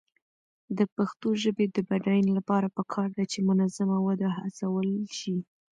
د 0.77 0.79
پښتو 0.95 1.27
ژبې 1.43 1.65
د 1.75 1.77
بډاینې 1.89 2.31
لپاره 2.39 2.67
پکار 2.77 3.07
ده 3.17 3.23
چې 3.31 3.39
منظمه 3.49 3.97
وده 4.07 4.27
هڅول 4.37 4.87
شي. 5.17 5.37